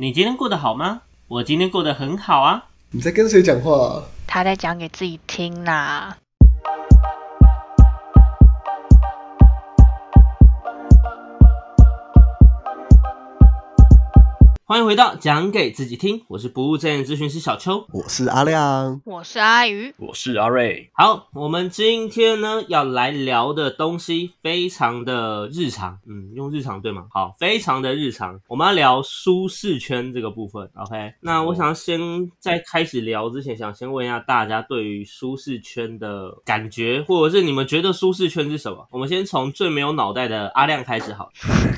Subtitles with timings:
[0.00, 1.02] 你今天过得好吗？
[1.28, 2.64] 我今天过得很好啊。
[2.90, 4.02] 你在跟谁讲话、啊？
[4.26, 6.16] 他在讲给自己听啦。
[14.70, 17.84] 欢迎回到讲给自己听，我是不务正业咨询师小邱。
[17.92, 19.00] 我是阿亮。
[19.04, 27.06] 我是阿鱼，我是阿瑞，好，我们今天呢要来聊的东西非常的日常，嗯，用日常对吗？
[27.10, 30.70] 好，非常的日常，我们要聊舒适圈这个部分。
[30.76, 31.98] OK，那我想先
[32.38, 38.86] 在开始聊之前，想先问一下大家对于舒适圈的感觉，或者是你们觉得舒适圈是什么？
[38.92, 41.30] 我们先从最没有脑袋的阿亮开始好了。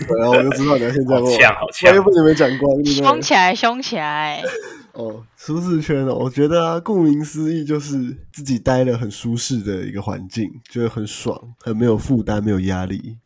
[0.07, 1.31] 对啊，我就知道你要先这样问我。
[1.31, 3.21] 好呛好我又呛被你们讲过，对凶？
[3.23, 4.43] 起来，凶起来！
[4.93, 13.17] 哦，舒适圈哦，我觉得啊，顾名思义就是自己待了很舒适的一个环境，觉得很爽，很没有负担，没有压力。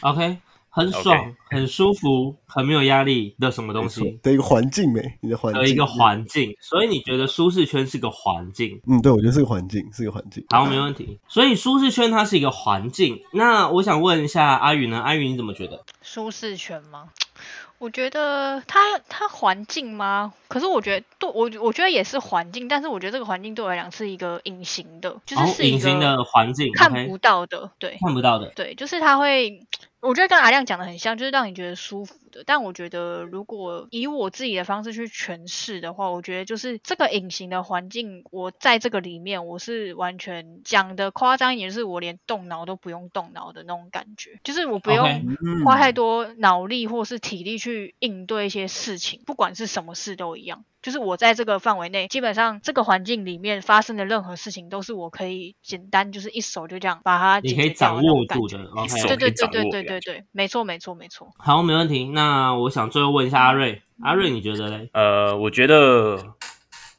[0.00, 0.36] OK，
[0.68, 4.20] 很爽很舒服，很没有压力的什么东西？
[4.22, 5.00] 的一个环境没？
[5.22, 8.78] 你的环境的一个环境，所以你觉得舒适圈是个环境？
[8.86, 10.44] 嗯，对，我觉得是个环境，是个环境。
[10.50, 11.18] 好，没问题。
[11.26, 13.18] 所以舒适圈它是一个环境。
[13.32, 15.00] 那我想问一下阿宇呢？
[15.00, 15.82] 阿宇你怎么觉得？
[16.02, 17.04] 舒适圈吗？
[17.78, 20.32] 我觉得它它环境吗？
[20.48, 28.50] 可是我觉得对我我觉得也是环境，但是我觉得这个环境对我来讲是一个隐形的，就是哦，是一隐形的个环境看不到的，对看不到的。
[28.56, 29.60] 对，就是它会，
[30.00, 32.44] 我觉得跟阿亮讲的很像，就是让你觉得舒服的。
[32.46, 50.64] 但我觉得如果以我自己的方式去诠释的话，我觉得就是这个隐形的环境，我在这个里面我是完全讲的夸张一点，就是我连动脑都不用动脑的那种感觉，就是我不用嗯花太多脑力或是体力去应对一些事情，不管是什么事都一样。
[50.86, 59.16] 就是我在这个范围内，基本上这个环境里面发生的任何事情，都是我可以简单就是一手就这样把它你可以解决掉掌的那种感觉握住的。
[59.16, 61.28] 对对对对对对对，没错没错没错。
[61.38, 62.04] 好，没问题。
[62.10, 64.88] 那我想最后问一下阿瑞，阿瑞你觉得嘞？
[64.92, 66.16] 呃，我觉得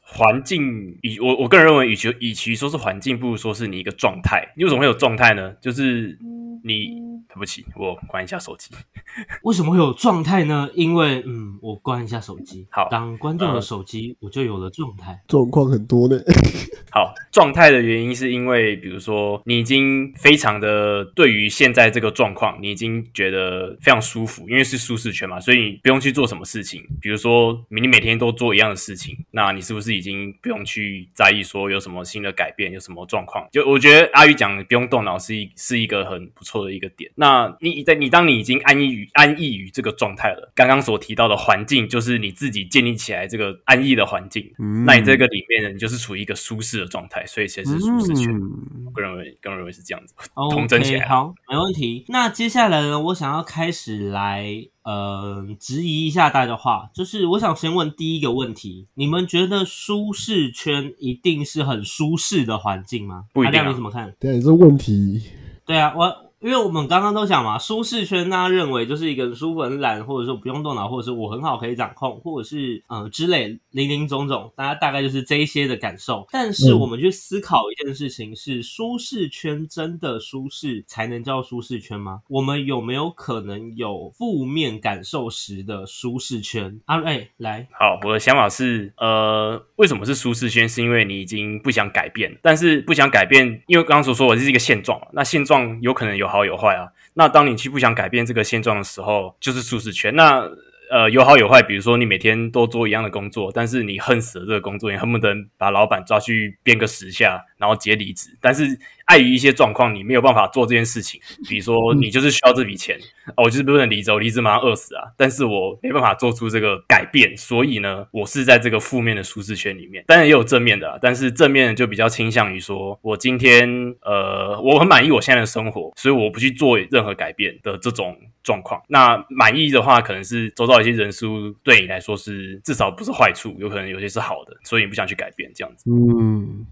[0.02, 4.52] 环境，以我我个人认为，与其与其说是环境，不如说是你一个状态。
[4.54, 5.54] 你为什么会有状态呢？
[5.62, 6.18] 就是
[6.62, 6.90] 你，
[7.28, 8.70] 对不起，我关一下手机。
[9.42, 10.68] 为什么会有状态呢？
[10.74, 12.66] 因为嗯，我关一下手机。
[12.70, 15.20] 好当关掉了呃手机，我就有了状态。
[15.26, 16.16] 状况很多呢。
[16.90, 26.82] 好，状态的原因是因为，比如说你已经非常的对于现在这个状况，你已经觉得非常舒服，因为是舒适圈嘛，所以你不用去做什么事情。
[27.00, 33.46] 比如说你每天都做一样的事情，那你是不是已经不用去在意说有什么新的改变，有什么状况？
[33.52, 37.07] 就我觉得阿宇讲的不用动脑是一是一个很不错的一个点。
[37.14, 48.32] 那你在你当你已经安逸于安逸于这个状态了，刚刚所提到的环境就是你自己建立起来这个安逸的环境，嗯那你这个里面呢，你就是处于一个舒适的状态，所以才是舒适圈。
[48.34, 48.50] 嗯
[48.86, 50.14] 我个人认为，个人认为是这样子，
[50.50, 51.08] 统整起 OK，来。
[51.08, 52.04] 好，没问题。
[52.08, 54.46] 那接下来呢，我想要开始来
[54.82, 63.24] 呃质疑一下大家的话，就是我想先问第一个问题：你们觉得舒适圈一定是很舒适的环境吗？
[63.34, 64.12] 不一定啊阿亮你怎么看？
[64.18, 65.22] 对这问题，
[65.66, 76.26] 对啊，我因为我们刚刚都讲嘛，舒适圈大家认为就是一个很舒服、很懒，或者说不用动脑，或者是我很好可以掌控，或者是呃之类零零总总，大家大概就是这一些的感受。
[76.30, 82.20] 但是嗯我们去思考一件事情是：舒适圈真的舒适才能叫舒适圈吗？
[82.28, 86.80] 我们有没有可能有负面感受时的舒适圈？
[86.86, 90.68] 啊，哎，来，好，我的想法是，呃，为什么是舒适圈？
[90.68, 96.88] 是因为你已经不想改变，但是不想改变，因为刚刚所说我这是一个现状，那现状有可能有好有坏啊。
[97.14, 100.14] 那当你去不想改变这个现状的时候，就是舒适圈。
[100.14, 100.48] 那
[100.90, 108.30] 呃，有好有坏，比如说你每天都做一样的工作，但是你恨死了这个工作，你恨不得把老板抓去鞭个十下，然后直接离职。
[108.40, 112.98] 但是碍于一些状况，你没有办法做这件事情，比如说你就是需要这笔钱，
[113.36, 115.04] 哦，我就是不能离职，我离职马上饿死啊！
[115.16, 120.04] 但是我没办法做出这个改变，所以呢，我是在这个负面的舒适圈里面。
[120.06, 123.68] 当然也有正面的啊，但是正面的就比较倾向于说，我今天
[124.02, 128.82] 呃，我很满意我现在的生活，所以我不去做任何改变的这种状况。
[128.88, 135.90] 那满意的话，可能是周遭一些人事物对你来说是至少不是坏处，有可能有些是好的，所以你不想去改变这样子。
[135.90, 136.66] 嗯，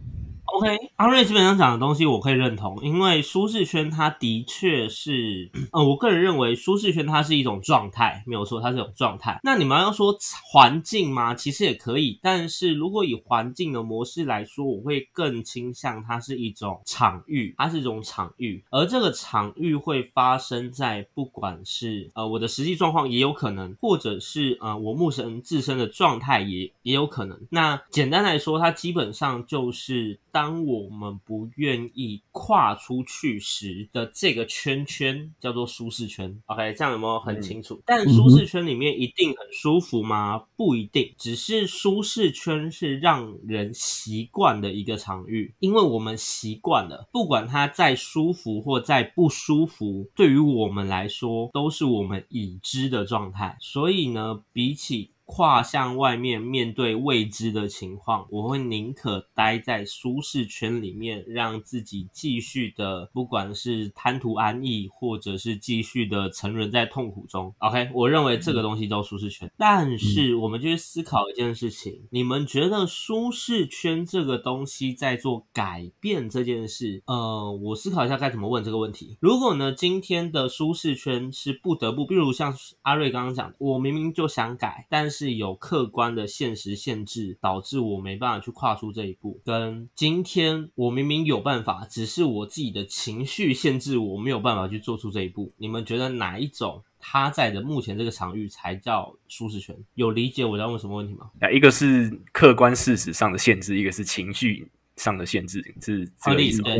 [0.54, 9.38] OK，阿瑞基本上讲的东西我可以认同，因为舒适圈它的确是， 呃，我个人认为舒适圈它是一种状态，没有错，它是一种状态。
[9.42, 10.16] 那你们要说
[10.50, 11.34] 环境吗？
[11.34, 27.38] 其实也可以，但是如果以环境的模式来说，我会更倾向它是一种场域，它是一种场域，而这个场域会发生在不管是呃我的实际状况也有可能，或者是呃我目前自身的状态也也有可能。
[27.50, 30.18] 那简单来说，它基本上就是。
[30.36, 36.42] 当我们不愿意跨出去时的这个圈圈叫做舒适圈。
[36.44, 37.80] OK，这样有没有很清楚？
[37.86, 40.44] 但舒适圈里面一定很舒服吗？
[40.54, 53.56] 不一定，只是舒适圈是让人习惯的一个场域，因为我们习惯了，不管它再舒服或再不舒服，对于我们来说都是我们已知的状态。
[53.58, 67.52] 所以呢，比起跨向外面面对未知的情况，我会宁可待在舒适圈里面，让自己继续的，不管是贪图安逸，或者是继续的沉沦在痛苦中。
[67.58, 69.50] OK，我认为这个东西叫舒适圈。
[69.58, 77.02] 但是我们就去思考一件事情：你们觉得舒适圈这个东西在做改变这件事？
[77.06, 79.16] 呃，我思考一下该怎么问这个问题。
[79.18, 89.40] 如果呢，今天的舒适圈是不得不，比如像阿瑞刚刚讲，我明明就想改，但是是有客观的现实限制，导致我没办法去跨出这一步。
[89.44, 95.50] 跟今天我明明有办法，只是我自己的情绪限制我没有办法去做出这一步。
[95.56, 99.74] 你们觉得哪一种他在的目前这个场域才叫舒适圈？
[99.94, 101.30] 有理解我在问什么问题吗？
[101.40, 106.68] 啊，一个是客观事实上的限制，一个是情绪上的限制，是这个意思吗？
[106.68, 106.76] 对？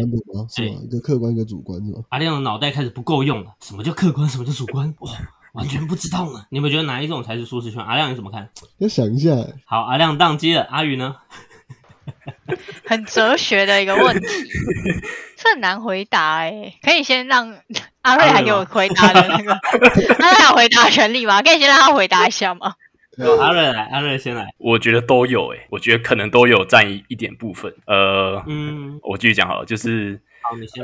[0.48, 0.80] 是吗？
[0.84, 2.04] 一个客观，一个主观是吗？
[2.10, 3.54] 阿亮的脑袋开始不够用了。
[3.60, 4.28] 什么叫客观？
[4.28, 4.92] 什么叫主观？
[5.00, 5.10] 哇，
[5.56, 6.44] 完全不知道呢。
[6.50, 7.82] 你们觉得哪一种才是舒适圈？
[7.84, 8.48] 阿亮你怎么看？
[8.78, 10.62] 要想一下欸，好，阿亮宕机了。
[10.70, 11.16] 阿宇呢？
[12.86, 14.26] 很哲学的一个问题，
[15.36, 17.52] 这很难回答哎、可以先让
[18.02, 19.52] 阿瑞还给我回答的那个，
[20.20, 21.42] 阿瑞有回答的权利吗？
[21.42, 22.74] 可以先让他回答一下吗？
[23.18, 24.46] 有阿瑞来，阿瑞先来。
[24.58, 27.74] 我觉得都有诶、我觉得可能都有占一一点部分。
[27.86, 30.20] 呃，嗯，我继续讲好了，就是。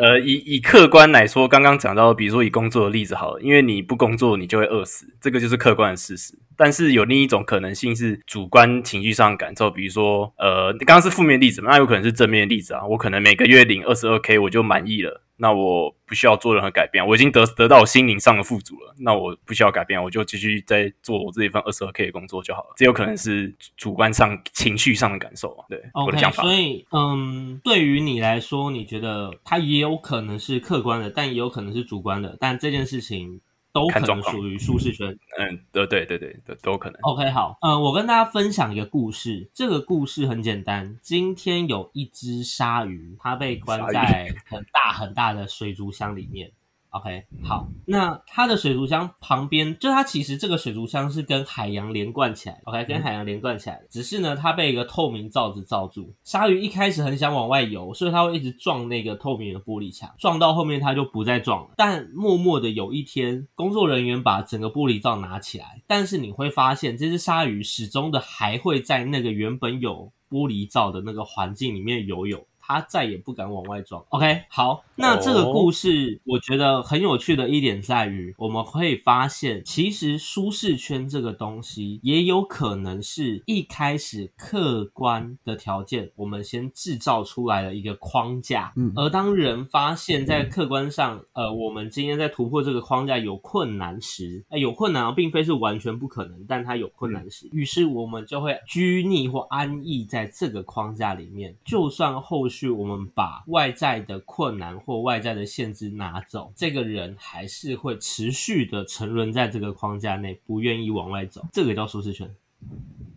[0.01, 6.35] 呃，以以客观来说，刚刚讲到，比如说以工作的例子好了，因为你不工作，你就会饿死，这个就是客观的事实。
[6.57, 12.85] 但是有另一种可能性是主观情绪上的感受，比如说，呃，刚刚是负面例子嘛，那有可能是正面例子啊。
[12.85, 22.75] 我可能每个月领二十二 k，我就满意了，那我不需要做任何改变，我已经得得到我心灵上的富足了，那我不需要改变，我就继续在做我这一份二十二 k 的工作就好了。
[22.77, 26.45] 这有可能是主观上情绪上的感受啊，对我的想法。
[26.45, 33.41] 所以嗯，对于你来说，你觉得它也有可能是客观的，但也有可能是主观的，但这件事情
[33.73, 35.09] 都可能属于舒适圈。
[35.39, 36.99] 嗯，对对对对都，都有可能。
[37.03, 39.51] OK，好，呃，我跟大家分享一个故事。
[39.55, 46.53] 这个故事很简单，今天有一只鲨鱼，它被关在很大很大的水族箱里面。
[46.93, 56.13] OK，好，那它的水族箱旁边，就它其实这个水族箱是跟海洋连贯起来，OK，跟海洋连贯起来的，只是呢，它被一个透明罩子罩住。
[56.23, 61.71] 鲨鱼一开始很想往外游，所以它会一直撞那个透明的玻璃墙，撞到后面它就不再撞了。
[61.79, 72.45] 但默默的有一天，工作人员把整个玻璃罩拿起来，但是你会发现，这只鲨鱼始终的还会在那个原本有玻璃罩的那个环境里面游泳。
[72.65, 74.03] 它再也不敢往外撞。
[74.11, 88.73] OK，好，那这个故事我觉得很有趣的一点在于，我们会发现，其实舒适圈这个东西也有可能是一开始客观的条件，我们先制造出来的一个框架。
[88.77, 88.93] 嗯。
[88.95, 112.29] 而当人发现，在客观上，呃，我们今天在突破这个框架有困难时，呃、有困难、啊、并非是完全不可能，但它有困难时，于是我们就会拘泥或安逸在这个框架里面，就算后续我们把外在的困难或外在的限制拿走，这个人还是会持续的沉沦在这个框架内，不愿意往外走，这个叫舒适圈。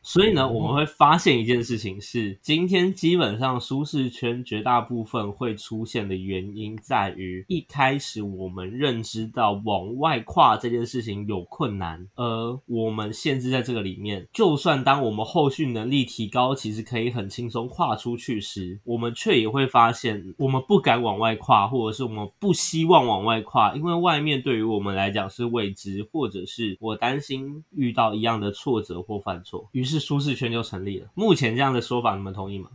[0.05, 14.27] 所以呢，我们会发现一件事情是，今天基本上舒适圈绝大部分会出现的原因在于，一开始我们认知到往外跨这件事情有困难，而我们限制在这个里面。
[14.31, 31.07] 就算当我们后续能力提高，其实可以很轻松跨出去时，我们却也会发现，我们不敢往外跨，或者是我们不希望往外跨，因为外面对于我们来讲是未知，或者是我担心遇到一样的挫折或犯错，于是舒适圈就成立了。
[31.13, 32.69] 目前这样的说法，你们同意吗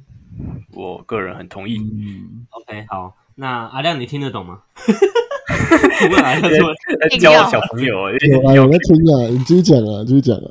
[0.73, 1.77] 我个人很同意。
[1.79, 4.61] 嗯，？OK，好，那阿亮你听得懂吗？
[6.11, 10.49] 问阿亮说，在教小朋友，有啊，有在听啊，你继续讲啊，继续讲啊。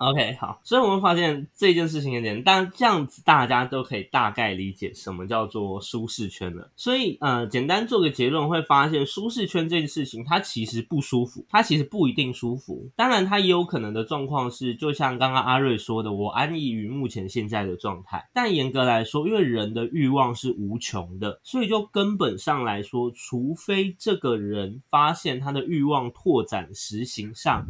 [0.00, 6.72] OK，好，所以我们发现这件事情有点，但这样子大家都可以大概理解什么叫做舒适圈了。
[6.74, 12.88] 所以，呃，简单做个结论，会发现舒适圈这件事情，它其实不舒服，它其实不一定舒服。
[12.96, 18.26] 当然，它也有可能的状况是，就像刚刚阿瑞说的，我安逸于目前现在的状态。
[18.32, 27.66] 但严格来说，因为人的欲望是无穷的，所以就根本上来说，除非这个人发现他的欲望拓展实行上。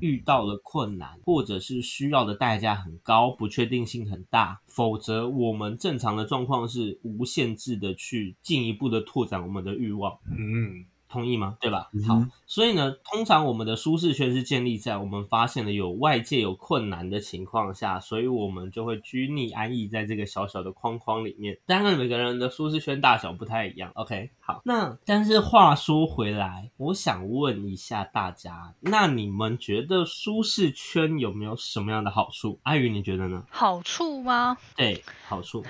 [0.00, 10.18] 遇到了困难，或者是需要的代价很高，不确定性很大，否则我们正常的状况是无限制的去进一步的拓展我们的欲望。
[10.30, 10.84] 嗯，
[11.14, 11.56] 同意吗？
[11.60, 11.88] 对吧？
[11.94, 21.56] 嗯好，所以呢，通常我们的舒适圈是建立在我们发现了有外界有困难的情况下，所以我们就会拘泥安逸在这个小小的框框里面。
[21.66, 23.92] 当然，每个人的舒适圈大小不太一样。
[23.94, 32.58] OK，好，那但是话说回来，我想问一下大家，那你们觉得舒适圈有没有什么样的好处？
[32.64, 33.44] 阿宇，你觉得呢？
[33.50, 34.56] 好处吗？
[34.74, 35.64] 对，好处。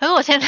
[0.00, 0.46] 可是我现在，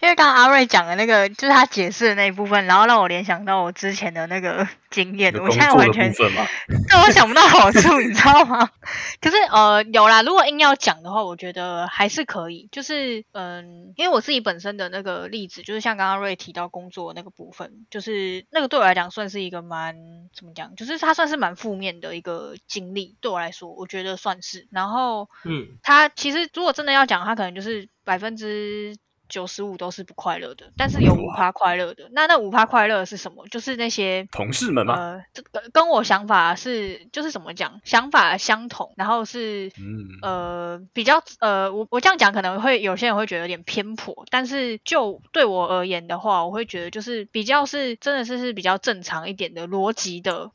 [0.00, 6.46] 因为刚刚阿瑞讲的那个，就是他解释的那一部分，然后让我联想到我之前的那个经验，我现在完全部分嘛，
[6.88, 8.68] 对我想不到好处，你知道吗？
[9.20, 12.68] 可是呃，有啦，如果硬要讲的话，我觉得还是可以。
[12.72, 19.96] 就是嗯，因为我自己本身的那个例子，就是像刚刚瑞提到工作那个部分，就是那个对我来讲算是一个蛮
[20.34, 24.66] 怎么讲，就是它算是蛮负面的一个经历，对我来说，我觉得算是。
[24.70, 28.96] 然后嗯，他其实如果真的要讲，他可能就是百分之
[29.28, 32.08] 九十五都是不快乐的，但是有五趴快乐的。
[32.12, 33.46] 那那五趴快乐是什么？
[33.48, 50.50] 就是那些同事们吗，呃，这个跟我想法是就是怎么讲，想法相同，然后是嗯，呃比较呃，我我这样讲可能会有些人会觉得有点偏颇，但是就对我而言的话，我会觉得就是比较是真的是是比较正常一点的逻辑的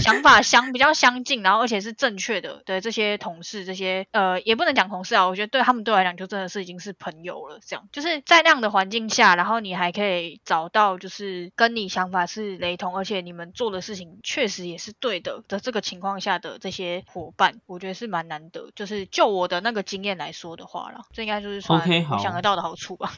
[0.00, 18.70] 想法相比较相近，然后而且是正确的对这些同事，这些呃也不能讲同事啊，我觉得对他们对我来讲就真的是已经是朋友了，这样就是在那样的环境下，然后你还可以找到就是跟你想法是雷同，而且你们做的事情确实也是对的的这个情况下的这些伙伴，我觉得是蛮难得。
[18.74, 23.12] 就是就我的那个经验来说的话啦，这应该就是算 OK，好我想得到的好处吧。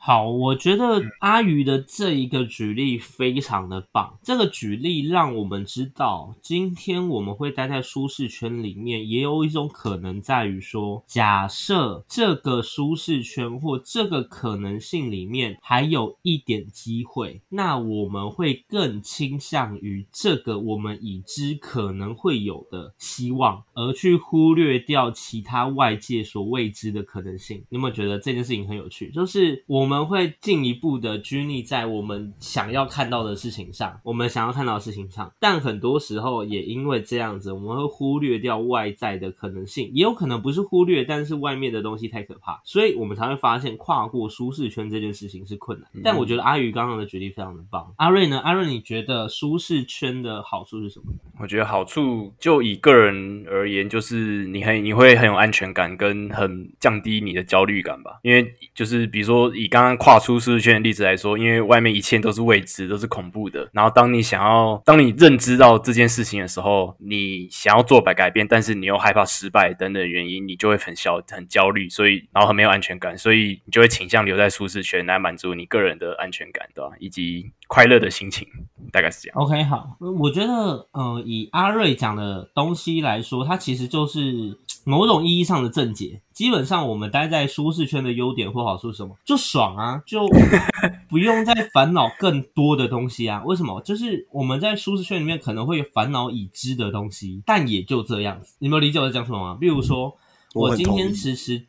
[0.00, 4.16] 好，我觉得阿鱼的这一个举例非常的棒。
[4.22, 27.58] 这个举例让我们知道，今天我们会待在舒适圈里面，也有一种可能在于说，假设这个舒适圈或这个可能性里面还有一点机会，那我们会更倾向于这个我们已知可能会有的希望，而去忽略掉其他外界所未知的可能性。
[27.68, 29.10] 你有没有觉得这件事情很有趣？
[29.10, 45.88] 就是我们会进一步的拘泥在我们想要看到的事情上，我们想要看到的事情上，但很多时候也因为这样子，我们会忽略掉外在的可能性，也有可能不是忽略，但是外面的东西太可怕，所以我们才会发现跨过舒适圈这件事情是困难。
[46.02, 47.92] 但我觉得阿宇刚刚的举例非常的棒。
[47.96, 48.38] 阿瑞呢？
[48.40, 51.06] 阿瑞，你觉得舒适圈的好处是什么？
[51.40, 58.18] 我觉得好处就以个人而言，就是你很你会很有安全感，跟很降低你的焦虑感吧。
[58.22, 63.68] 因为就是比如说以刚刚刚跨出舒适圈的例子来说，因为外面一切都是未知，都是恐怖的。
[63.72, 76.90] 然后当你想要当你认知到这件事情的时候，你想要做改改变，但是你又害怕失败等等原因，你就会很焦很焦虑，所以然后很没有安全感，所以你就会倾向留在舒适圈来满足你个人的安全感，对吧？
[76.98, 78.48] 以及快乐的心情，
[78.90, 79.38] 大概是这样。
[79.38, 86.22] OK，好，我觉得，呃，以阿瑞讲的东西来说，它其实就是某种意义上的正解。
[86.32, 89.14] 基本上，我们待在舒适圈的优点或好处是什么？
[89.24, 90.26] 就爽啊，就
[91.10, 93.42] 不用再烦恼更多的东西啊。
[93.44, 93.82] 为什么？
[93.82, 98.56] 就是我们在舒适圈里面可能会烦恼已知的东西，但也就这样子。
[98.60, 99.58] 你们有理解我在讲什么吗？
[99.60, 100.16] 比如说，
[100.54, 101.66] 我今天我很同意迟迟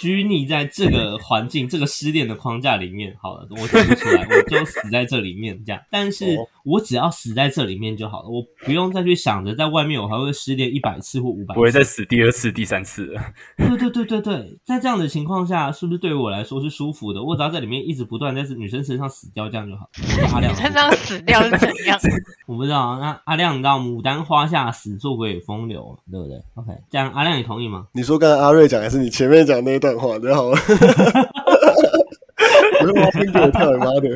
[0.00, 5.80] 拘泥在这个环境、这个失恋的框架里面，好了，我走不出来，我就死在这里面这样。
[5.90, 11.82] 但是哦我只要死在这里面就好了，我不用再去想着在外面我还会失恋一百次或五百次不会再。
[11.92, 13.20] 死第二次、第三次了。
[13.58, 17.22] 对对对对对，在这样的情况下，是不是对于我来说是舒服的？
[17.22, 19.90] 我只要在里面一直不断在女生身上死掉，这样就好。
[20.00, 21.98] 我说阿亮 你，身上死掉是怎样？
[22.46, 22.98] 我不知道。
[22.98, 27.86] 那阿亮，你知道牡丹花下死，做鬼也风流，对不对？OK，这样阿亮你同意吗？
[27.92, 30.58] 你说刚才阿瑞讲还是你前面讲那一段话 就好了？
[32.80, 34.08] 我说我先给我跳，你妈的！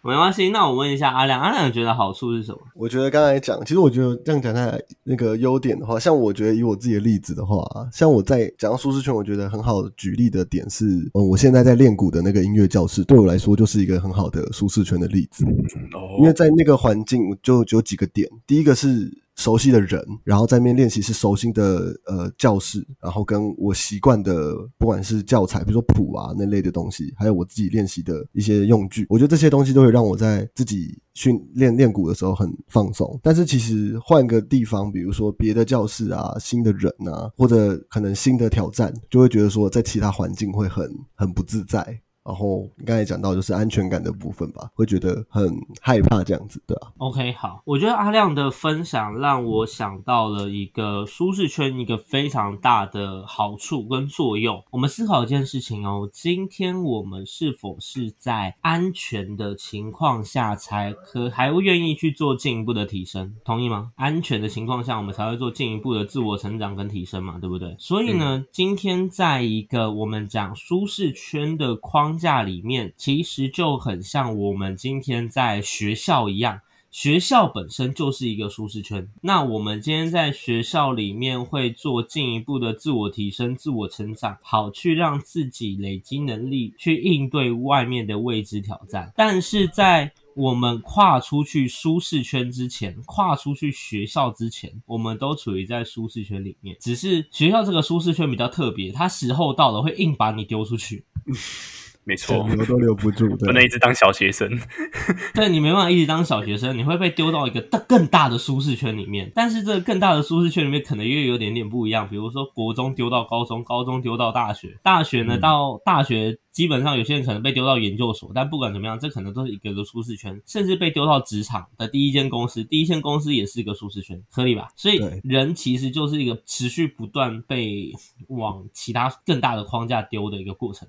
[0.00, 2.58] 没关系，那我问一下阿亮，阿亮你觉得好处是什么？
[2.74, 7.62] 我觉得刚才讲，其实我觉得这样讲下来，那个优点的话，像我觉得以我自己的例子的话，
[7.92, 15.44] 像我在讲到舒适圈，我觉得很好的举例的点是，嗯，我现在在练鼓的那个音乐教室，对我来说就是一个很好的舒适圈的例子。
[15.92, 33.18] 哦因为在那个环境就就有几个点，第一个是熟悉的人，然后在面练习是熟悉的呃教室，然后跟我习惯的不管是教材，比如说谱啊那类的东西，还有我自己练习的一些用具，我觉得这些东西都会让我在自己训练练鼓的时候很放松。
[33.22, 42.00] 但是其实换个地方，比如说别的教室啊、新的人啊，或者可能新的挑战，就会觉得说在其他环境会很很不自在。
[42.26, 46.90] 然后你刚才讲到就是安全感的部分吧，会觉得很害怕这样子，对啊。
[46.98, 54.62] OK，好，我觉得阿亮的分享让我想到了一个舒适圈一个非常大的好处跟作用。
[54.70, 63.34] 我们思考一件事情哦，今天我们是否是在安全的情况下才可还会愿意去做进一步的提升？
[63.44, 63.92] 同意吗？
[63.94, 67.76] 安全的情况下，我们才会做进一步的自我成长跟提升嘛，对不对？
[67.78, 76.60] 所以呢，今天在一个我们讲舒适圈的框架里面，其实就很像我们今天在学校一样。
[76.88, 79.06] 学校本身就是一个舒适圈。
[79.20, 89.12] 那我们今天在学校里面会做进一步的自我提升、自我成长，好去让自己累积能力，去应对外面的未知挑战。
[89.14, 96.74] 但是在我们跨出去舒适圈之前，跨出去学校之前，我们都处于在舒适圈里面。
[96.80, 101.04] 只是学校这个舒适圈比较特别，它时候到了会硬把你丢出去。
[102.08, 104.48] 没错，留都留不住， 不能，一直当小学生。
[105.34, 109.30] 对你没办法一直当小学生，你会被丢到一个大更大的舒适圈里面。
[109.34, 124.68] 但是这个更大的舒适圈里面可能又有点点不一样，比如说国中丢到高中，高中丢到大学，大学呢嗯到大学基本上有些人可能被丢到研究所，但不管怎么样，这可能都是一个个舒适圈，甚至被丢到职场的第一间公司，第一间公司也是一个舒适圈，合理吧？
[124.76, 127.90] 所以人其实就是一个持续不断被
[128.28, 130.86] 往其他更大的框架丢的一个过程。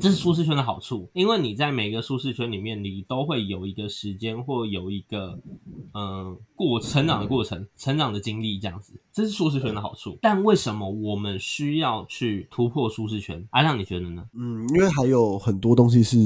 [0.00, 5.38] 这是舒适圈的好处，因为你在每个舒适圈里面，你都会有一个时间或有一个
[5.92, 10.18] 嗯、呃过成长的过程、成长的经历这样子，这是舒适圈的好处。
[10.20, 13.46] 但为什么我们需要去突破舒适圈？
[13.50, 14.24] 阿亮，你觉得呢？
[14.34, 16.16] 嗯，因为还有很多东西是，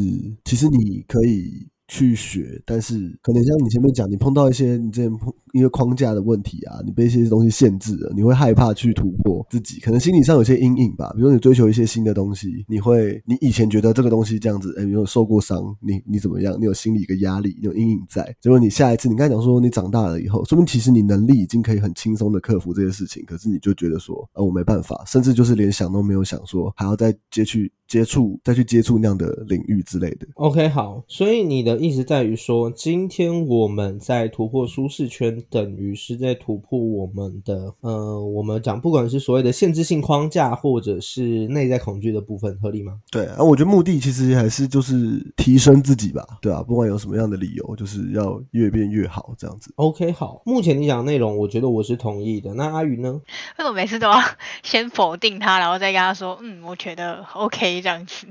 [0.45, 11.12] 其实你可以去学，但是可能像你前面讲，你碰到一些你之前碰因为框架的问题啊，你被一些东西限制了，你会害怕去突破自己，可能心理上有些阴影吧。
[11.16, 16.57] 比如你追求一些新的东西，你会你以前觉得这个东西这样子，哎，你有受过伤，你你怎么样？
[16.61, 18.37] 你有心理一个压力，你有阴影在。
[18.40, 30.26] 结果你下一次，你刚才讲说你长大了以后，说明其实你能力已经可以很轻松的克服这些事情，可是你就觉得说，呃，我没办法，甚至就是连想都没有想说还要再接去接触，再去接触那样的领域之类的。
[30.35, 42.95] OK，好，所以你的意思在于说，今天我们在突破舒适圈，等于是在突破我们的，呃，我们讲不管是所谓的限制性框架，或者是内在恐惧的部分，合理吗？
[43.10, 49.73] 对啊，我觉得目的其实还是就是提升自己吧，对啊，不管有什么样的理由，就是要越变越好这样子。
[49.76, 52.54] OK，好，目前你讲的内容，我觉得我是同意的。
[52.54, 53.21] 那阿云呢？
[53.58, 54.21] 为什么每次都要
[54.62, 58.26] 先否定他，然后再跟他说，嗯，我觉得 OK 这样子，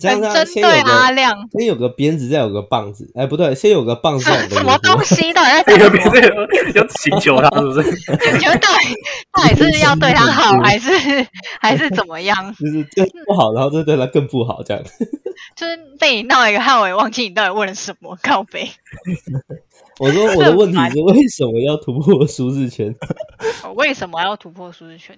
[0.00, 3.10] 这 样 这样很针对阿亮，先有个鞭子，再有个棒子。
[3.14, 5.30] 哎，不对，先有个棒子，再有个什么东西？
[5.34, 5.50] 到底
[6.74, 7.90] 要请求他是不是？
[8.32, 8.94] 你觉得到底
[9.32, 10.90] 到底是要对他好，还是
[11.60, 12.36] 还是怎么样？
[12.58, 14.82] 就是对不好，然后就对他更不好，这样。
[15.56, 18.70] 就是被你闹一个害我也忘记你到底问了什么，靠背。
[19.98, 22.94] 我说我的问题是为什么要突破舒适圈？
[23.64, 25.16] 我为什么要突破舒适圈？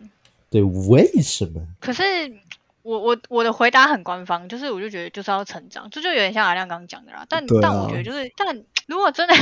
[0.50, 1.60] 对，为什么？
[1.80, 2.02] 可是
[2.84, 7.24] 我我我的回答很官方，就是我就觉得就是要成长，这就有点像阿亮刚刚讲的啦。
[7.28, 9.34] 但、啊但我觉得就是，但如果真的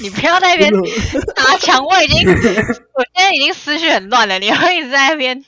[0.00, 0.70] 你不要在那边
[1.34, 5.44] 打墙，我已经我现在已经思绪很乱了，你会一直在那边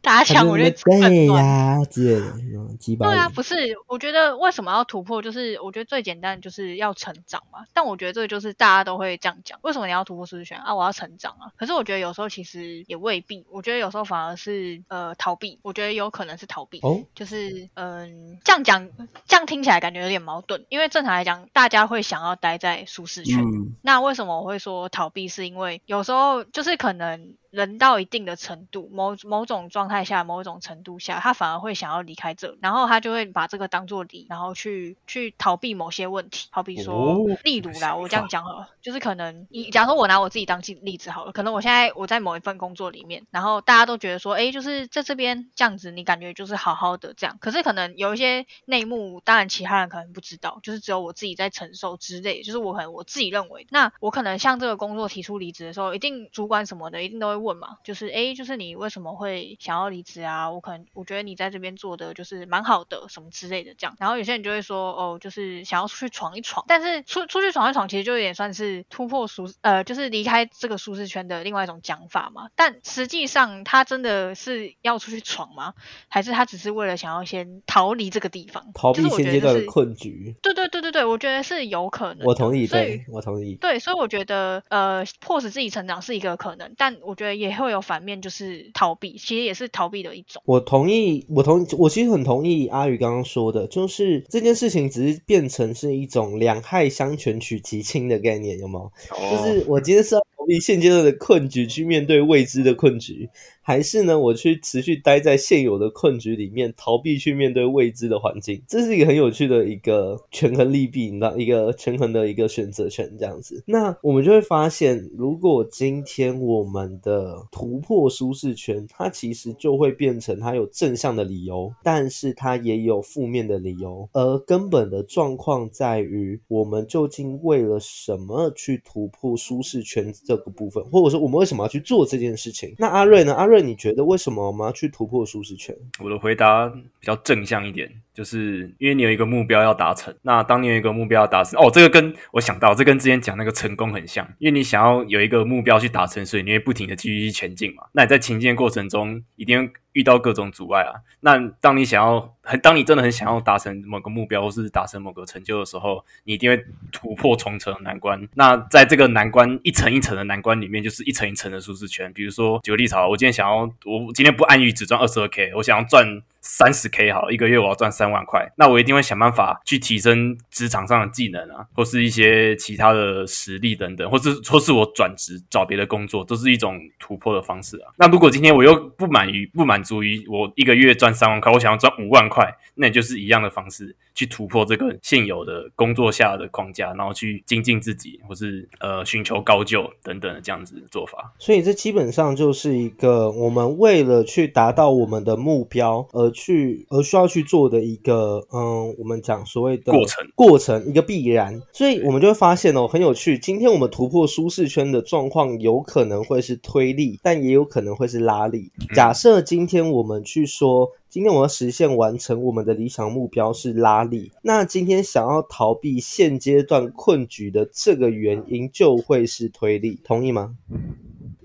[0.00, 1.44] 打墙，我觉得很对乱。
[1.44, 3.54] 呀之类的，对啊，不是，
[3.86, 7.60] 我觉得为什么要突破，就是我觉得最简单就是要成长嘛。
[7.74, 10.74] 但我觉得这个就是大家都会这样讲，为什么你要突破舒适圈啊？
[10.74, 11.52] 我要成长啊。
[11.56, 16.80] 可是我觉得有时候其实也未必，我觉得有时候反而是呃逃避，我觉得有可能是逃避。
[16.82, 18.88] 哦，就是嗯，这样讲，
[19.26, 23.40] 这样听起来感觉有点矛盾，因为正常来讲，大家会想要待在舒适圈。
[23.40, 25.26] 嗯，那为什么我会说逃避？
[25.28, 36.48] 是因为有时候就是可能人到一定的程度，某某种状态下、某种程度下，他反而会想要离开这，然后他就会把这个当做理，然后去去逃避某些问题。
[36.50, 60.50] 好比说，哦例如啦，我这样讲好了，就是可能你假如说我拿我自己当例例子好了，可能我现在我在某一份工作里面，然后大家都觉得说，哎，就是在这边这样子，你感觉就是好好的这样，可是可能有一些内幕，当然其他人可能不知道，就是只有我自己在承受之类，就是我可能我自己认为，那我可能向这个工作提出离职的时候，一定主管什么的一定都会问嘛，就是哎，就是你为什么会想要离职啊？
[60.50, 63.96] 我可能我觉得你在这边做的就是蛮好的，什么之类的这样。
[63.98, 72.50] 然后有些人就会说，哦，就是想要出去闯一闯，但是出出去闯一闯，其实就有点算是突破舒呃，就是离开这个舒适圈的另外一种讲法嘛。
[72.54, 75.74] 但实际上，他真的是要出去闯吗？
[76.08, 78.70] 还是他只是为了想要先逃离这个地方？
[78.74, 80.36] 逃避就是我现阶段的困局。
[80.42, 82.26] 对对对对对，我觉得是有可能。
[82.26, 83.54] 我同意，对我同意。
[83.56, 90.42] 对，所以我觉得呃，迫使自己成长是一个可能，但我觉得也会有反面，就是逃避，其实也是逃避的一种。
[90.44, 98.90] 我同意，我同我其实很同意阿宇刚刚说的，就是这件事情只是变成是一种两害相权取其轻的概念，有吗？
[99.10, 103.28] 就是我今天是要逃避现阶段的困局，去面对未知的困局。
[103.62, 113.62] 还是呢，我去持续待在现有的困局里面，逃避去面对未知的环境，这是一个很有趣的一个权衡利弊，那，一个权衡的一个选择权这样子。
[113.66, 124.08] 那我们就会发现，如果今天我们的突破舒适圈，它其实就会变成它有正向的理由，但是它也有负面的理由。
[124.12, 132.74] 而根本的状况在于，我们究竟为了什么去突破舒适圈这个部分，或者说我们为什么要去做这件事情？
[132.78, 133.34] 那阿瑞呢？
[133.34, 133.60] 阿瑞。
[133.60, 135.76] 你觉得为什么我们要去突破舒适圈？
[136.02, 140.14] 我的回答比较正向一点，就是因为你有一个目标要达成。
[140.22, 144.26] 那当你有一个目标要达成，哦，这个跟我想到，这跟之前讲那个成功很像。
[144.38, 147.84] 因为你想要有一个目标去达成，所以你会不停的继续去前进嘛。
[147.92, 149.70] 那你在前进的过程中，一定。
[149.92, 158.28] 遇到各种阻碍啊，那当你想要很，当你真的很想要达成某个目标或是达成某个成就的时候，你一定会突破重重难关。
[158.34, 162.12] 那在这个难关一层一层的难关里面，就是一层一层的舒适圈。
[162.12, 166.22] 比如说举个例子啊，我今天想要，我今天不安于只赚二十二 k，我想要赚。
[166.40, 177.92] 三十 K 好，一个月我要赚三万块，那我一定会想办法去提升职场上的技能啊，或是一些其他的实力等等，或是或是我转职找别的工作，都是一种突破的方式啊。
[177.96, 191.32] 那如果今天我又不满于不满足于我一个月赚三万块，我想要赚五万块，那也就是一样的方式去突破这个现有的工作下的框架，然后去精进自己，或是呃寻求高就等等的这样子的做法。
[191.38, 196.28] 所以这基本上就是一个我们为了去达到我们的目标而。
[196.40, 203.38] 去而需要去做的一个，嗯，我们讲所谓的过程，过程一个必然，所以我们就会发现哦，很有趣。
[203.38, 208.72] 今天我们突破舒适圈的状况，有可能会是推力，但也有可能会是拉力。
[208.94, 220.54] 假设今天我们去说，今天我要实现完成我们的理想目标是拉力，那今天想要逃避现阶段困局的这个原因，就会是推力，同意吗？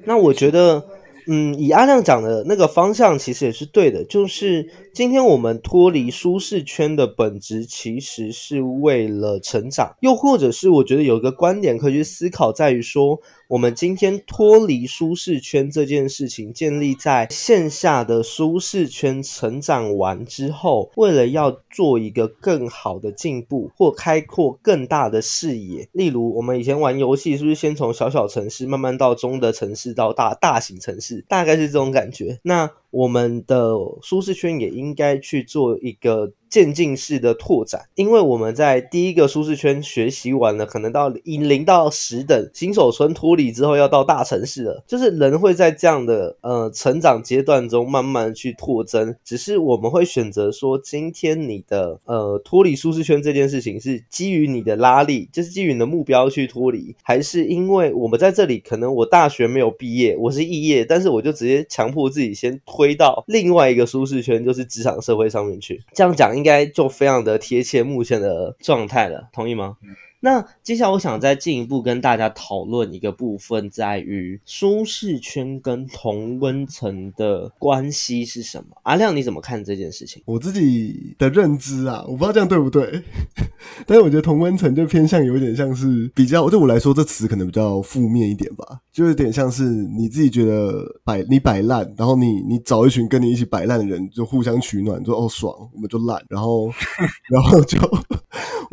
[0.05, 0.85] 那我觉得。
[1.27, 13.19] 嗯，以阿亮讲的那个方向其实也是对的，就是今天我们脱离舒适圈的本质其实是为了成长，又或者是我觉得有一个观点可以去思考，在于说。
[13.47, 25.87] 我们今天脱离舒适圈这件事情，建立在线下的舒适圈成长完之后，为了要做一个更好的进步或开阔更大的视野。
[25.91, 32.39] 例如，我们以前玩游戏，是不是先从小小城市慢慢到中的城市到大大型城市，大概是这种感觉。
[32.41, 36.31] 那我们的舒适圈也应该去做一个。
[36.49, 44.83] 渐进式的拓展，因为我们在第一个舒适圈学习完了，可能到以零到十等新手村脱离之后，要到大城市了。
[44.87, 65.81] 就是人会在这样的呃成长阶段中慢慢去拓增，只是我们会选择说，今天你的呃脱离舒适圈这件事情是基于你的拉力，就是基于你的目标去脱离，还是因为我们在这里可能我大学没有毕业，我是肄业，但是我就直接强迫自己先推到另外一个舒适圈，就是职场社会上面去。
[65.93, 66.45] 这样讲应。
[66.45, 69.77] 该就非常的贴切目前的状态了，同意吗？
[70.25, 78.75] 那接下来我想再进一步跟大家讨论一个部分，在于舒适圈跟同温层的关系是什么？
[78.81, 80.23] 阿亮你怎么看这件事情？
[80.25, 83.03] 我自己的认知啊，我不知道这样对不对，
[83.85, 96.71] 但是我觉得同温层就偏向有点像是比较对我来说，这词可能比较负面一点吧，就有点像是你自己觉得摆你摆烂，然后你你找一群跟你一起摆烂的人，就互相取暖，就哦爽，我们就烂，然后
[97.29, 97.77] 然后就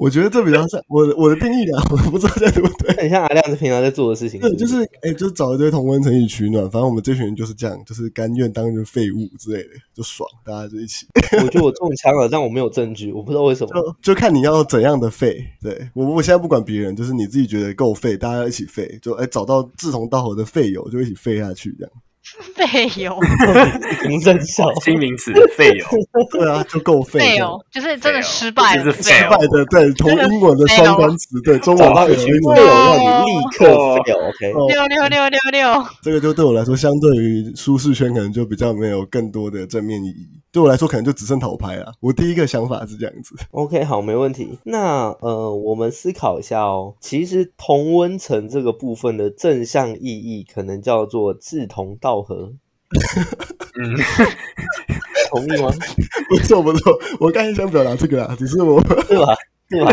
[0.03, 1.43] 我觉得这比较像我我的。
[1.43, 4.39] 定义啊，我不知道在对不对，很像阿亮子平常在做的事情。
[4.41, 11.07] 对，就是哎，就找一堆同温层一起取暖，反正我们这群人就是这样，就是甘愿当一个废物之类的，就爽，大家就一起。
[11.43, 13.71] 我觉得我中枪了，但我没有证据，我不知道为什么。
[14.03, 15.45] 就就看你要怎样的废。
[15.61, 18.99] 对我，我现在不管别人，就是你自己觉得够废，大家一起废。
[19.03, 21.93] 就哎，找到志同道合的废友，就一起废下去，这样。
[22.55, 23.19] 废油，
[24.09, 25.87] 名真笑，新名词 废油，
[26.31, 27.21] 对啊，就够废。
[27.21, 29.65] 废油就是真的失败，就是失败的。
[29.71, 34.17] 对，从英文的双关词，对，中文到语句废油，让你立刻废油。
[34.19, 40.29] OK，六六六六六，这个就对我来说，相对于舒适圈，可能就比较没有更多的正面意义。
[40.51, 41.93] 对我来说，可能就只剩头牌了。
[42.01, 43.35] 我第一个想法是这样子。
[43.53, 44.59] OK，好，没问题。
[44.65, 46.95] 那呃，我们思考一下哦。
[47.01, 52.53] 其实同温层这个部分的正向意义，可能叫做志同道合。
[53.81, 53.97] 嗯，
[55.31, 55.71] 同意吗？
[56.29, 59.35] 不错不错，我刚才想表达这个啊，只是我 对吧？
[59.69, 59.93] 对吧？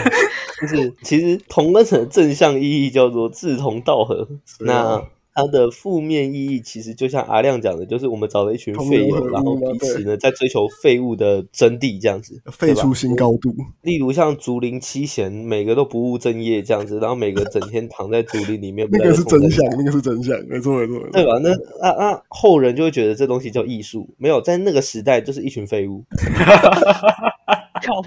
[0.62, 4.28] 就是其实同温层正向意义叫做志同道合。
[4.60, 5.02] 那。
[5.40, 13.56] 它的负面意义其实就像阿亮讲的，就是我们找了一群废友，流合污然后彼此呢在追求废物的真谛这样子，废出新高度。
[13.82, 20.96] 例如像竹林七贤，每个都不务正业这样子，然后每个整天躺在竹林里面， 那个是真相，那个是真相，没错没错。
[20.96, 21.40] 没错对吧？
[21.42, 21.50] 那
[21.82, 26.04] 那那后人就会觉得这东西叫艺术，没有在那个时代就是一群废物，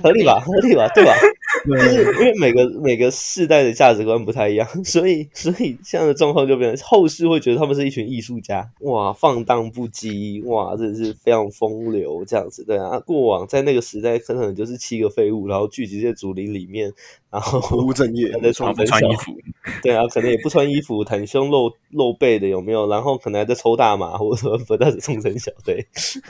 [0.02, 0.40] 合理吧？
[0.40, 0.88] 合理吧？
[0.94, 1.14] 对吧？
[1.66, 12.98] 就是因为每个每个世代的价值观不太一样， 所以所以这样的状况就变成后世会觉得他们是一群艺术家，哇，放荡不羁，哇，真的是非常风流这样子，对啊。
[13.00, 16.92] 过往在那个时代，可能就是七个废物，然后聚集在竹林里面，
[17.30, 19.32] 然后不务正业在然后不冲分小穿衣服，
[19.82, 22.88] 对啊，可能也不穿衣服，袒胸露露背的有没有？
[22.88, 25.86] 然后可能还在抽大麻，或者说不但是冲成小队，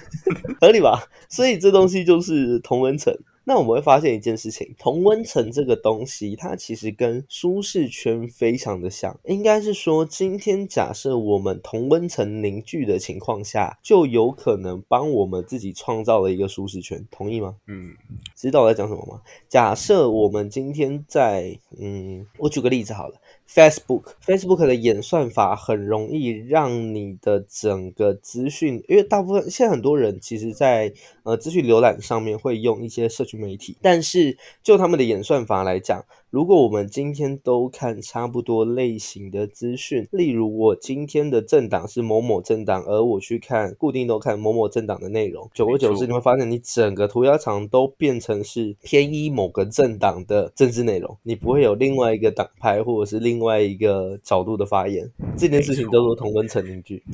[0.60, 1.04] 合理吧？
[1.30, 3.16] 所以这东西就是同文层。
[3.44, 9.18] 那我们会发现一件事情，同温层这个东西，它其实跟舒适圈非常的像。
[9.24, 17.56] 应该是说，今天假设我们同温层凝聚的情况下，就有可能帮我们自己创造了一个舒适圈，同意吗？
[17.66, 17.94] 嗯，
[18.36, 19.20] 知道我在讲什么吗？
[19.48, 23.16] 假设我们今天在，嗯，我举个例子好了
[23.48, 57.04] ，Facebook，Facebook 的演算法很容易让你的整个资讯，因为大部分现在很多人其实在呃资讯浏览上面会用一些社群媒体，但是就他们的演算法来讲，如果我们今天都看差不多类型的资讯，例如我今天的政党是某某政党，而我去看固定都看某某政党的内容，久而久之你会发现你整个涂鸦墙都变成是偏依某个政党的政治内容，你不会有另外一个党派或者是另外一个角度的发言，这件事情叫做同温层凝聚。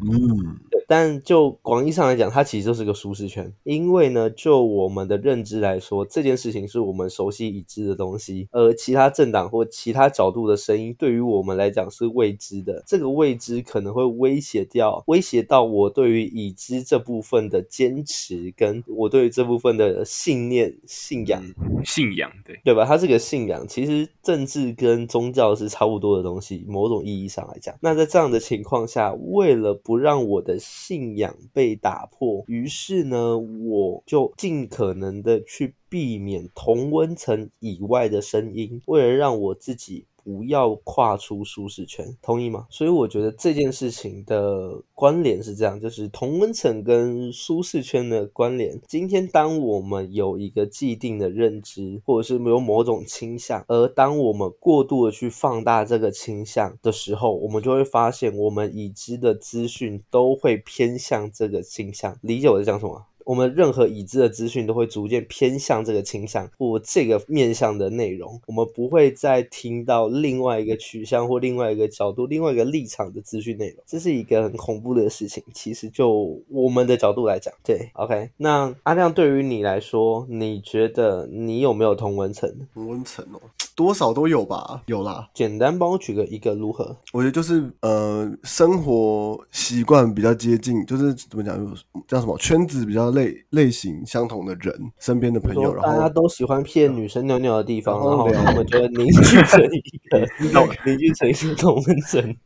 [0.00, 12.82] 嗯，但就广义上来讲，它其实就是个舒适圈，因为呢，就我们的认知来说，这件事情是我们熟悉已知的东西，而其他政党或其他角度的声音，对于我们来讲是未知的。
[12.86, 21.42] 这个未知可能会威胁掉，威胁到我对于已知这部分的坚持，跟我对于这部分的信念、信仰。
[21.84, 22.84] 信仰对，对吧？
[22.84, 27.74] 它是个信仰，其实政治跟宗教是差不多的东西，某种意义上来讲。
[27.80, 40.04] 那在这样的情况下，为了不让我的信仰被打破，于是呢，我就尽可能的去避免同温层以外的声音，为了让我自己。
[40.24, 42.66] 不要跨出舒适圈，同意吗？
[42.68, 48.78] 所以我觉得这件事情的关联是这样，就是同温层跟舒适圈的关联。
[48.86, 62.14] 今天当我们有一个既定的认知，或者是有某种倾向，而当我们过度的去放大这个倾向的时候，我们就会发现我们已知的资讯都会偏向这个倾向。
[62.20, 63.02] 理解我在讲什么？
[63.28, 75.44] 我们任何已知的资讯都会逐渐偏向这个倾向或这个面向的内容，我们不会再听到另外一个取向或另外一个角度、另外一个立场的资讯内容，这是一个很恐怖的事情。
[75.52, 78.30] 其实就我们的角度来讲，对，OK。
[78.38, 82.50] 那阿亮对于你来说，你觉得你有没有同文层？
[82.72, 83.40] 同温层哦，
[83.76, 85.28] 多少都有吧，有啦。
[85.34, 86.96] 简单帮我举个一个如何？
[87.12, 100.20] 我觉得就是呃，生活习惯比较接近，就是怎么讲，叫什么圈子比较类类型相同的人，身边的朋友，然后大家都喜欢骗女生尿尿的地方，然后然后聊他们就凝聚成一个
[100.86, 102.36] 凝聚成一个同温层，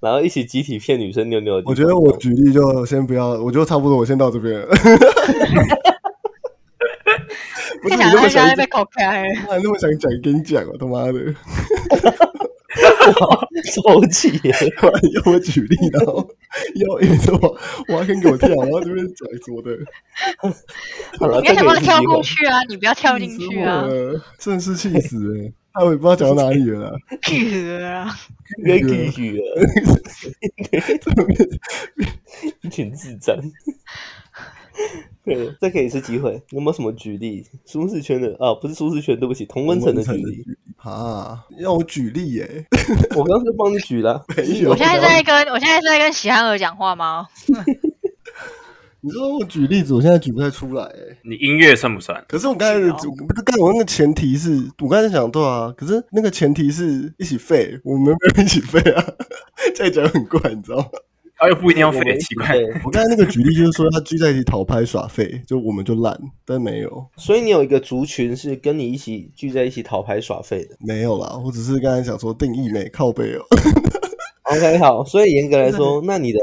[0.00, 1.70] 然后一起集体骗女生尿尿的地方。
[1.72, 4.68] 我觉得我举例就先不要，我就差不多，我先到这边了。
[7.82, 11.34] 不是你那么想被， 口开那么想讲，跟你讲哦，他妈的！
[13.72, 14.38] 抽气
[15.24, 16.28] 我举例，然后
[16.74, 17.58] 要一直我
[17.88, 19.78] 我要先给我跳，然后这边讲什么的，
[21.18, 22.00] 好了，你要想办法跳。
[22.02, 25.50] 过去啊，你不要跳进去啊，呃，真是气死了！
[25.72, 26.96] 哎，我也不知道讲到哪里了啦。
[27.22, 28.18] 去了啊！
[28.66, 29.42] 该继续了，
[32.62, 33.36] 一群智障。
[35.34, 36.42] 对，这可以是机会。
[36.50, 37.44] 有没有什么举例？
[37.64, 40.44] 舒适圈的啊，不是舒适圈，对不起，同温层的举例。
[40.76, 42.66] 啊，要我举例耶？
[43.16, 44.24] 我刚刚就帮你举了。
[44.36, 47.26] 没有我现在是在跟我现在是在跟喜憨儿讲话吗？
[49.02, 51.16] 你说我举例子，我现在举不太出来哎。
[51.22, 52.22] 你音乐算不算？
[52.28, 59.02] 可是我刚才不是刚才我那个前提是，我刚才在讲对啊，可是那个前提是一起废，我们没有一起废啊，
[59.74, 60.84] 这样讲很怪，你知道吗？
[61.40, 62.54] 啊，又不一定要废，我们奇怪。
[62.84, 70.76] 我刚才那个举例就是说，他聚在一起讨拍耍废，就我们就烂，但没有，所以你有一个族群是跟你一起聚在一起讨拍耍废的。
[70.80, 73.40] 没有啦，我只是刚才想说定义美靠背哦。
[74.50, 76.40] OK，好，所以严格来说，那你的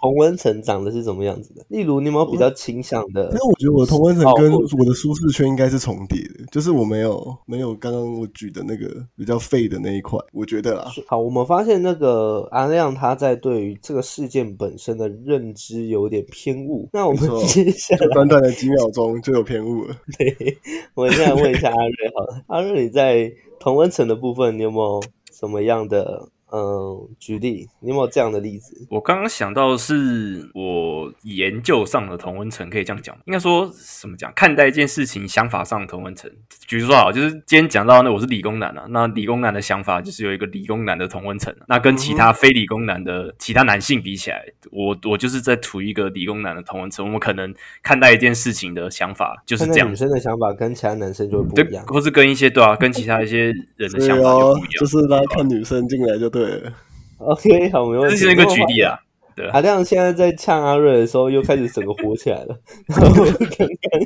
[0.00, 1.64] 同温层长得是怎么样子的？
[1.68, 10.90] 例如，你有没有比较倾向的因为我觉得我的同温层跟哦我的舒适圈应该是重叠的，就是我没有没有刚刚我举的那个比较废的那一块，我觉得啦。
[11.06, 16.88] 好，我们发现那个阿亮他在对于这个事件本身的认知有点偏误。
[16.92, 19.94] 那我们接下来短短的几秒钟就有偏误了。
[20.18, 20.58] 对，
[20.94, 25.00] 我现在问一下阿瑞好了，阿瑞你在同温层的部分，你有没有
[25.32, 27.68] 什么样的嗯举例？
[27.80, 28.86] 你有没有这样的例子？
[28.88, 34.32] 我刚刚想到的是我研究上的同温层，可以这样讲，应该说什么讲？
[34.36, 36.30] 看待一件事情想法上的同温层。
[36.68, 49.96] 举例说好，就是今天讲到那我是理工男啊，那理工男的想法就是有一个理工男的同温层，啊那跟其他非理工男的其他男性比起来，我我就是在处于一个理工男的同温层，我们可能看待一件事情的想法就是这样女。
[49.96, 51.84] 生的想法跟其他男生就不一样，。
[51.86, 56.72] 或是跟一些对啊，跟其他一些人的想法不一样。，就是大家看女生进来就对了。
[57.18, 58.16] OK，好，没问题。
[58.16, 58.98] 这是一个举例啊。
[59.36, 62.56] 对啊阿亮现在在呛阿瑞的时候，又开始整个火起来了。
[62.86, 64.00] 然后刚刚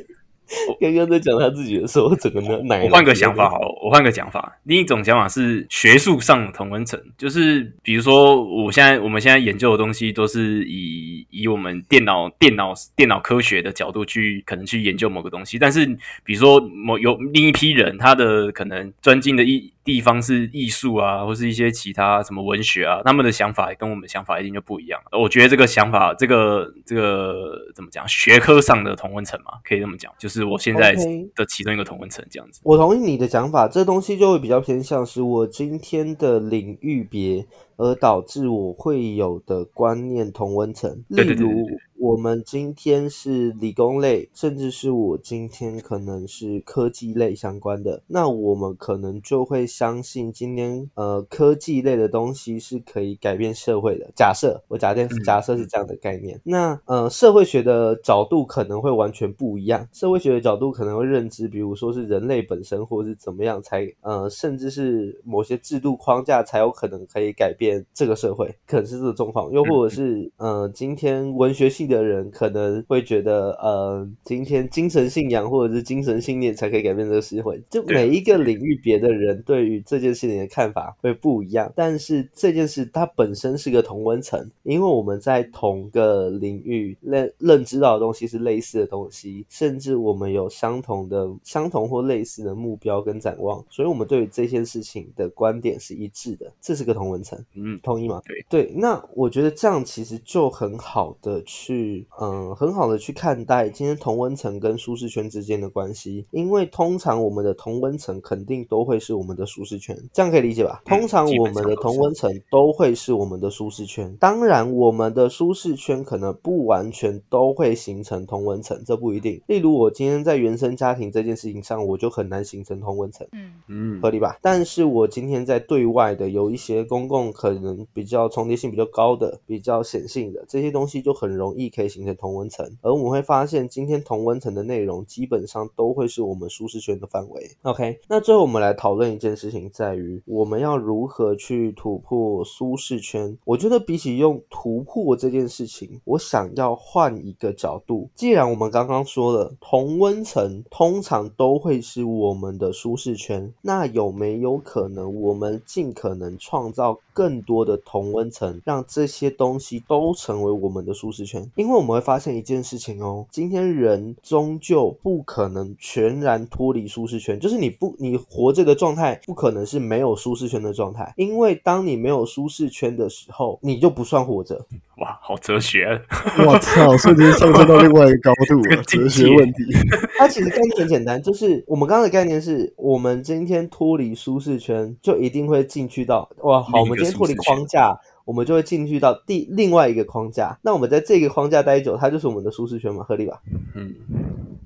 [0.80, 2.84] 刚刚在讲他自己的时候，整个奶奶。
[2.84, 4.58] 我换个想法好了，我换个讲法。
[4.64, 15.86] 另一种讲法是学术上的同温层，就是比如说，我现在我们现在研究的东西都是以以我们电脑电脑电脑科学的角度去可能去研究某个东西，但是
[16.24, 25.00] 比如说某有另一批人，他的可能专精的一地方是艺术啊，或是一些其他什么文学啊，他们的想法跟我们的想法一定就不一样。
[25.12, 30.94] 我觉得这个想法，这个这个怎么讲，学科上的同温层嘛，可以这么讲，就是我现在
[31.34, 32.60] 的其中一个同温层这样子。
[32.64, 37.46] 我同意你的讲法，这东西就会比较偏向是我今天的领域别，
[37.76, 41.04] 而导致我会有的观念同温层。
[41.08, 54.08] 例如对，我们今天是理工类，甚至是我今天可能是科技类相关的，那我们可能就会相信今天呃科技类的东西是可以改变社会的。
[54.14, 59.86] 假设我假定嗯假设是这样的概念，那呃社会学的角度可能会完全不一样。
[59.92, 69.50] 社会学的角度可能会认知，比如说是人类本身，或是怎么样才呃，甚至是某些制度框架才有可能可以改变这个社会，可能是这个状况。
[69.50, 77.60] 又或者是呃，今天文学系的人可能会觉得呃，今天精神信仰或者是精神信念才可以改变这个社会。
[77.70, 97.38] 就每一个领域别的人对于这件事情的看法会不一样，但是这件事它本身是个同温层，因为我们在同个领域认认知到的东西是类似的东西，甚至我们有相同的、相同或类似的目标跟展望，所以我们对于这件事情的观点是一致的，这是个同温层。
[97.54, 98.20] 嗯，同意吗？
[98.26, 101.77] 对对，那我觉得这样其实就很好的去，
[102.20, 110.82] 嗯，很好的去看待今天同温层跟舒适圈之间的关系，因为通常我们的同温层肯定都会是我们的舒适圈，这样可以理解吧？
[110.84, 119.40] 嗯通常我们的同温层都会是我们的舒适圈，当然我们的舒适圈可能不完全都会形成同温层，这不一定。
[119.46, 123.26] 例如我今天在原生家庭这件事情上，我就很难形成同温层。
[123.32, 124.38] 嗯嗯合理吧？
[124.42, 132.66] 但是我今天在对外的有一些公共可能比较重叠性比较高的、比较显性的这些东西，就很容易可以形成同温层。
[132.82, 137.50] 而我们会发现，今天同温层的内容基本上都会是我们舒适圈的范围。
[137.62, 143.36] OK，那最后我们来讨论一件事情，在于我们要如何去突破舒适圈。
[143.44, 148.08] 我觉得比起用突破这件事情，我想要换一个角度。
[148.14, 161.50] 既然我们刚刚说了，同温层通常都会是我们的舒适圈，那有没有可能我们尽可能创造更多的同温层，让这些东西都成为我们的舒适圈？
[161.58, 174.64] 因为我们会发现一件事情哦，今天人终究不可能全然脱离舒适圈，就是你不你活着的状态不可能是没有舒适圈的状态，因为当你没有舒适圈的时候，你就不算活着。
[174.98, 175.98] 哇，好哲学啊，
[176.46, 179.64] 我操，瞬间上升到另外一个高度了，哲学界问题。
[180.16, 190.58] 它其实概念很简单，就是我们刚刚的概念是，我们今天脱离舒适圈，就一定会进去到哇，好，我们今天脱离框架，我们就会进去到第另外一个框架。
[190.60, 193.40] 那我们在这个框架待久，它就是我们的舒适圈嘛，合理吧？
[193.74, 193.94] 嗯，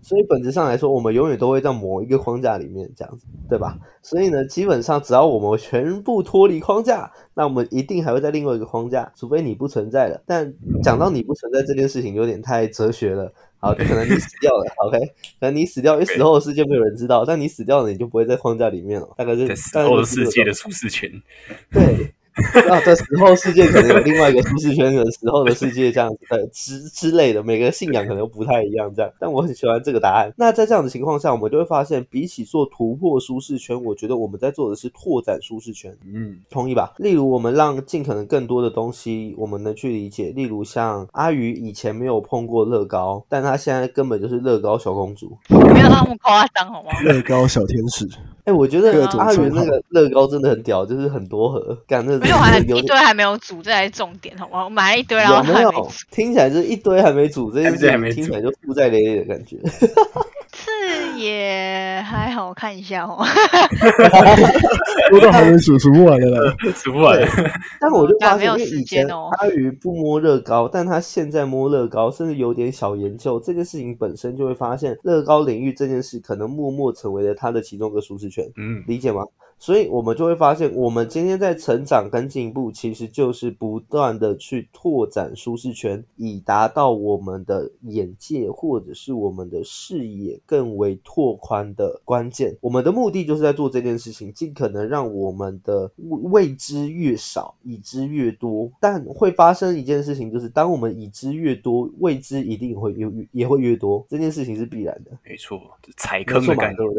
[0.02, 3.78] 所以本质上来说，我们永远都会在某一个框架里面这样子，对吧？
[4.02, 10.20] 所以呢，基本上只要我们全部脱离框架，那我们一定还会在另外一个框架，除非你不存在了。
[10.26, 13.32] 但讲到你不存在这件事情，有点太哲学了。
[13.60, 14.98] 好，就可能你死掉了， OK？
[15.38, 21.08] 可能你死掉，因为死后的世界没有人知道，但你死掉了，你就不会在框架里面了，大概是在死后的世界的舒适圈，
[21.70, 22.12] 对，
[22.70, 29.10] 啊，这时候世界可能有另外一个舒适圈的时候的世界这样子的之之类的，每个信仰可能不太一样这样。
[29.20, 30.32] 但我很喜欢这个答案。
[30.36, 35.94] 那在这样的情况下，我们就会发现，比起做突破舒适圈，我觉得我们在做的是拓展舒适圈。
[36.04, 36.94] 嗯，同意吧？
[36.98, 40.32] 例如，我们让尽可能更多的东西我们能去理解。
[40.34, 45.36] 例如，像阿宇以前没有碰过乐高，但他现在根本就是乐高小公主。
[45.48, 46.90] 不要那么夸张，好吗？
[47.04, 48.08] 乐高小天使，
[48.44, 54.64] 哎、我觉得阿元那个乐高真的很屌，就是很多盒，感觉而且我还一堆还没有煮，这才是重点，好吗？
[54.64, 55.88] 我买了一堆，然后还没有。
[56.10, 59.56] 听起来就是一堆还没煮，这件事还没煮情听起来就负债累累的感觉。
[61.22, 63.24] 是也还好，我看一下哦。
[65.12, 66.54] 我 都还没数数不完的了。
[66.74, 67.18] 数不完。
[67.80, 78.44] 但我就发现，没有时因为以前间哦阿宇不摸乐高，但他现在摸乐高，甚至有点小研究这件事情本身，就会发现乐高领域这件事可能默默成为了他的其中一个舒适圈。
[78.56, 79.22] 嗯，理解吗？
[79.62, 92.58] 所以我们就会发现，我们今天在成长跟进步，其实就是不断的去拓展舒适圈，以达到我们的眼界或者是我们的视野更为拓宽的关键。
[92.60, 98.68] 我们的目的就是在做这件事情，尽可能让我们的未未知越少，已知越多。
[98.80, 105.60] 但会发生一件事情，就是当我们已知越多，未知一定会越越也会越多，这件事情是必然的，没错，
[105.96, 106.78] 踩坑的感觉。
[106.78, 106.94] 对不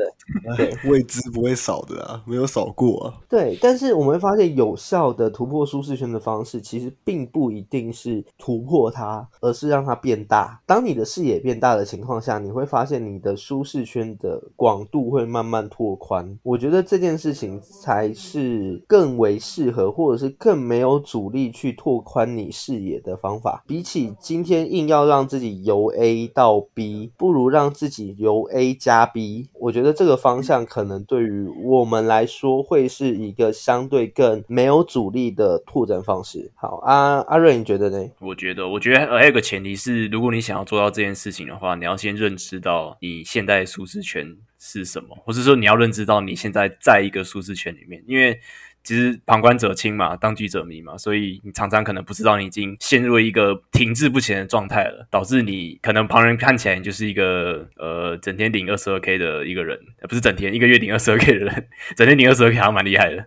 [0.55, 0.55] 对？
[0.71, 0.89] 对。
[0.89, 3.13] 未知不会少的啊，没有少过啊。
[3.27, 10.61] 对，但是我们会发现，有效的突破舒适圈的方式，其实并不一定是突破它，而是让它变大。
[10.65, 16.37] 当你的视野变大的情况下，你会发现你的舒适圈的广度会慢慢拓宽。
[16.43, 23.63] 我觉得这件事情才是更为适合，或者是更没有阻力去拓宽你视野的方法。
[23.65, 29.49] 比起今天硬要让自己由 A 到 B，不如让自己由 A 加 B。
[29.59, 36.51] 我觉得这个方向可能对于我们来说说会是一个相对更没有阻力的拓展方式。
[36.55, 38.05] 好，阿阿瑞，你觉得呢？
[38.19, 48.37] 我觉得，我觉得还有个前提是，如果你想要做到这件事情的话，你要先认知到你现在舒适圈是什么，或是说你要认知到你现在在一个舒适圈里面，因为。
[48.83, 63.25] 其实旁观者清嘛，当局者迷嘛，所以你常常可能不知道你已经陷入了一个停滞不前的状态了，导致你可能旁人看起来你就是一个呃整天领二十二 k 的一个人，呃不是整天一个月领二十二 k 的人，整天领二十二 k 好像蛮厉害的。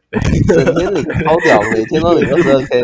[0.49, 2.83] 整天领超屌，每天都领二十二 K，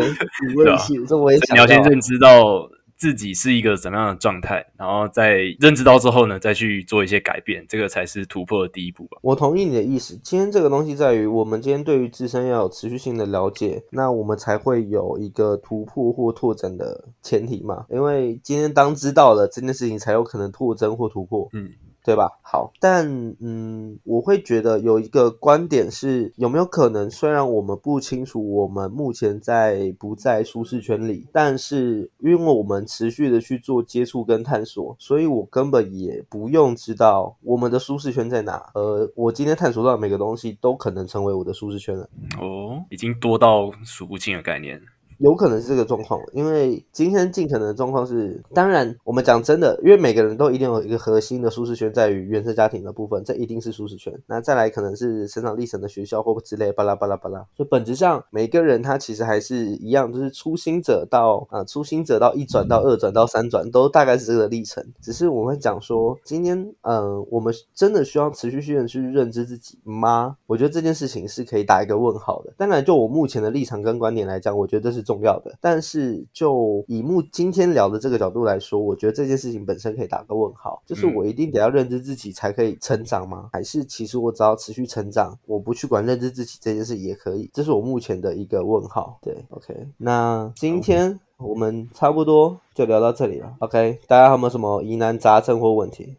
[0.55, 2.69] 我也是，这我也想所以你要先到认知到
[3.03, 9.17] 自己是一个怎么样的状态，然后在认知到之后呢，再去做一些改变，这个才是突破的第一步吧。
[9.21, 10.17] 我同意你的意思。
[10.23, 17.85] 今天这个东西在于，我们今天对于自身要有持续性的了解，那我们才会有一个突破或拓展的前提嘛。
[17.89, 21.49] 因为今天当知道了这件事情，才有可能拓增或突破。
[21.51, 21.69] 嗯，
[22.03, 22.29] 对吧？
[22.41, 23.07] 好，但
[23.39, 38.69] 嗯，我会觉得有一个观点是，有没有可能，虽然我们不清楚我们目前在不在舒适圈里，但是因为我们持续的去做接触跟探索，所以我根本也不用知道我们的舒适圈在哪。
[38.75, 42.09] 呃，我今天探索到每个东西都可能成为我的舒适圈了。
[42.39, 44.81] 哦，已经多到数不清的概念。
[45.19, 54.13] 有可能是这个状况，因为今天尽可能的状况是，当然我们讲真的，因为每个人都一定有一个核心的舒适圈在于原生家庭的部分，这一定是舒适圈。
[54.27, 57.39] 那再来可能是成长历程的学校或之类巴拉巴拉巴拉。
[57.55, 64.83] 所以本质上每个人他其实还是一样，就是初心者到啊、初心者到一转到二转到三转，都大概是这个历程。
[65.01, 70.37] 只是我会讲说，今天嗯、我们真的需要持续性的去认知自己吗？
[70.47, 72.53] 我觉得这件事情是可以打一个问号的。
[72.57, 75.55] 当然，就我目前的立场跟观点来讲，我觉得这是重要的。
[75.61, 83.49] 但是就以目今天聊的这个角度来说，我觉得这件事情本身可以打个问号，就是我一定得要认知自己才可以成长吗？
[83.51, 87.49] 还是其实我只要持续成长，我不去管认知自己这件事也可以？
[87.53, 89.19] 这是我目前的一个问号。
[89.21, 91.19] 对，OK，那今天。
[91.39, 93.99] 我们差不多就聊到这里了，OK？
[94.07, 96.15] 大家有没有什么疑难杂症或问题？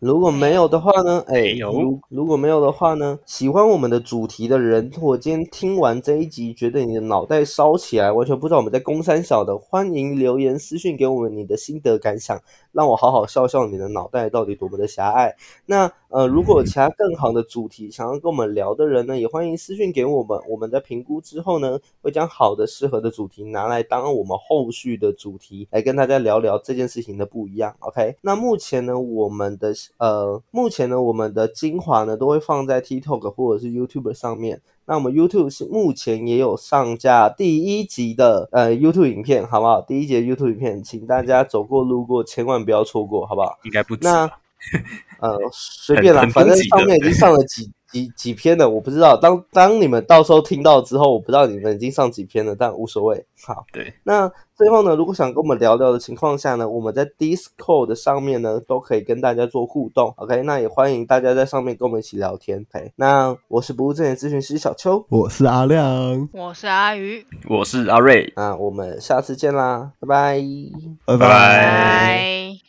[0.00, 1.24] 如果没有的话呢？
[1.26, 3.18] 哎，如如果没有的话呢？
[3.26, 12.40] 喜欢我们的主题的人，或今天听完这一集，觉得你的脑袋烧起来，完全不知道我们在攻三小的，欢迎留言私讯给我们你的心得感想，
[12.78, 15.34] 让我好好笑笑你的脑袋到底多么的狭隘。
[15.66, 20.38] 那呃，如果有其他更好的主题想要跟我们聊的人呢，也欢迎私讯给我们。
[20.48, 27.74] 我们在评估之后呢，会将好的、适合的主题拿来当我们后续的主题，来跟大家聊聊这件事情的不一样。
[27.80, 34.62] OK，那目前呢，我们的呃，目前呢，我们的精华呢都会放在 TikTok 或者是 YouTube 上面。
[34.88, 39.82] 那我们 YouTube 是目前也有上架第一集的呃 YouTube 影片，好不好？
[39.82, 43.58] 第一集的 YouTube 影片，请大家走过路过千万不要错过，好不好？
[43.64, 44.24] 应该不止那。
[45.20, 49.16] 呃， 随便啦，反正上面已经上了几几几篇了，我不知道。
[49.16, 53.24] 当当你们到时候听到之后，我不知道你们已经上几篇了，但无所谓。
[53.44, 60.12] 好，对，那最后呢，如果想跟我们聊聊的情况下呢，我们在 Discord 上面呢都可以跟大家做互动。
[60.16, 62.66] OK，那也欢迎大家在上面跟我们一起聊天。
[62.72, 70.42] OK，那我是不务正业咨询师小邱，我是阿亮，我是阿鱼，我是阿瑞，那我们下次见啦，拜拜。
[71.06, 72.37] 拜拜拜拜。